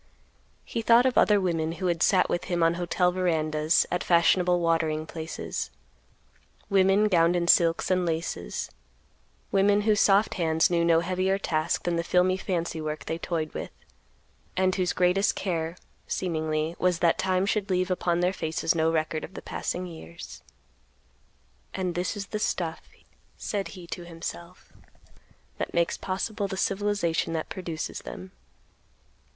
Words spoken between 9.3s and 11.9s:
women whose soft hands knew no heavier task